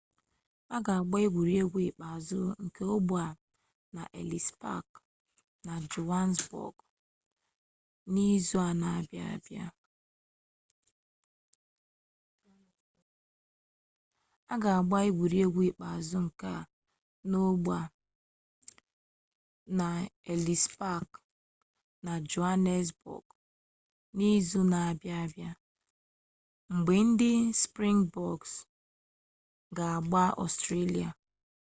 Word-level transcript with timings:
a 0.75 0.77
ga-agba 0.85 1.17
egwuregwu 1.25 1.77
ikpeazụ 1.89 2.39
nke 2.63 2.83
ogbe 2.95 3.15
a 3.27 3.29
n'elis 4.13 4.47
pak 4.61 4.87
na 5.65 5.73
johanesbọg 5.91 6.75
n'izu 8.13 8.59
na-abịa 24.71 25.13
abịa 25.23 25.49
mgbe 26.75 26.95
ndị 27.07 27.31
sprịngbọks 27.61 28.51
ga-agba 29.77 30.21
ọstrelia 30.43 31.09